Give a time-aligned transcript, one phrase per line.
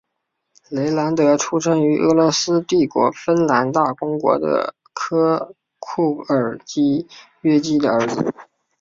[0.69, 4.73] 雷兰德出生于俄罗斯帝国芬兰大公国的
[5.93, 7.07] 库尔基
[7.41, 8.33] 约基的儿子。